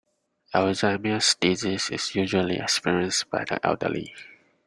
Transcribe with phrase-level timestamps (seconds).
[0.55, 4.15] Alzheimer’s disease is usually experienced by the elderly.